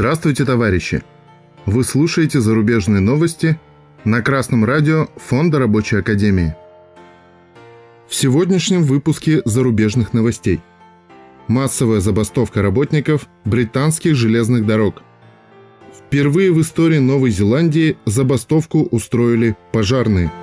[0.00, 1.02] Здравствуйте, товарищи!
[1.66, 3.60] Вы слушаете зарубежные новости
[4.04, 6.56] на Красном радио Фонда Рабочей Академии.
[8.08, 10.62] В сегодняшнем выпуске зарубежных новостей.
[11.48, 15.02] Массовая забастовка работников британских железных дорог.
[15.94, 20.32] Впервые в истории Новой Зеландии забастовку устроили пожарные–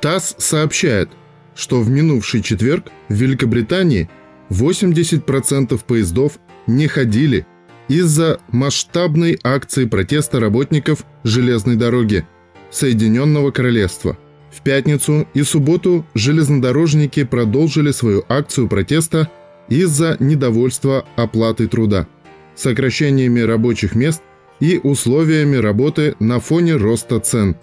[0.00, 1.10] ТАСС сообщает,
[1.58, 4.08] что в минувший четверг в Великобритании
[4.48, 7.46] 80% поездов не ходили
[7.88, 12.24] из-за масштабной акции протеста работников железной дороги
[12.70, 14.16] Соединенного Королевства.
[14.52, 19.28] В пятницу и субботу железнодорожники продолжили свою акцию протеста
[19.68, 22.06] из-за недовольства оплатой труда,
[22.54, 24.22] сокращениями рабочих мест
[24.60, 27.56] и условиями работы на фоне роста цен.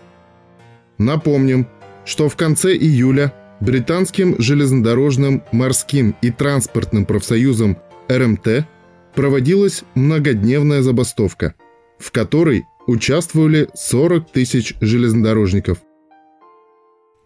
[0.97, 1.67] Напомним,
[2.03, 7.77] что в конце июля британским железнодорожным, морским и транспортным профсоюзом
[8.09, 8.67] РМТ
[9.13, 11.55] проводилась многодневная забастовка,
[11.97, 15.79] в которой участвовали 40 тысяч железнодорожников.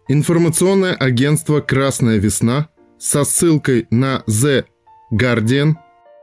[0.08, 4.64] Информационное агентство «Красная весна» со ссылкой на The
[5.12, 5.74] Guardian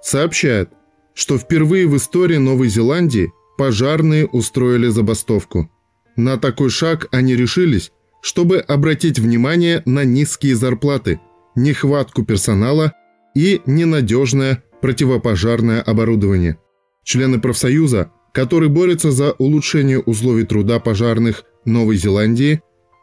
[0.02, 0.70] сообщает,
[1.14, 5.70] что впервые в истории Новой Зеландии пожарные устроили забастовку.
[6.16, 7.92] На такой шаг они решились,
[8.28, 11.22] чтобы обратить внимание на низкие зарплаты,
[11.56, 12.92] нехватку персонала
[13.34, 16.58] и ненадежное противопожарное оборудование.
[17.06, 22.60] Члены профсоюза, который борется за улучшение условий труда пожарных Новой Зеландии,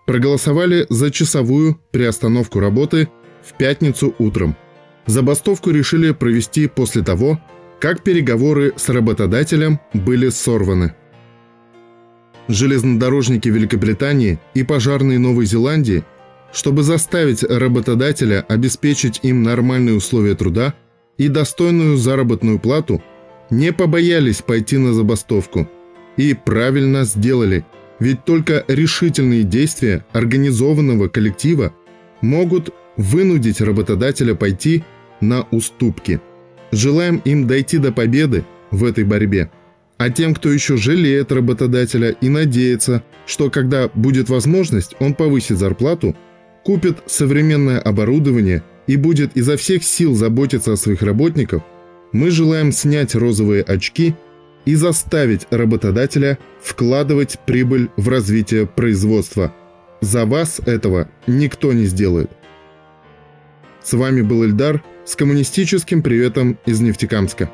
[0.06, 3.08] проголосовали за часовую приостановку работы
[3.42, 4.55] в пятницу утром.
[5.06, 7.41] Забастовку решили провести после того,
[7.80, 10.95] как переговоры с работодателем были сорваны
[12.48, 16.05] железнодорожники Великобритании и пожарные Новой Зеландии,
[16.52, 20.74] чтобы заставить работодателя обеспечить им нормальные условия труда
[21.18, 23.02] и достойную заработную плату,
[23.51, 25.68] не побоялись пойти на забастовку.
[26.17, 27.64] И правильно сделали,
[27.98, 31.74] ведь только решительные действия организованного коллектива
[32.20, 34.85] могут вынудить работодателя пойти
[35.20, 36.20] на уступки.
[36.70, 39.51] Желаем им дойти до победы в этой борьбе.
[39.96, 46.16] А тем, кто еще жалеет работодателя и надеется, что когда будет возможность, он повысит зарплату,
[46.64, 51.62] купит современное оборудование и будет изо всех сил заботиться о своих работниках,
[52.12, 54.14] мы желаем снять розовые очки
[54.64, 59.55] и заставить работодателя вкладывать прибыль в развитие производства.
[60.00, 62.30] За вас этого никто не сделает.
[63.82, 67.50] С вами был Эльдар с коммунистическим приветом из Нефтекамска.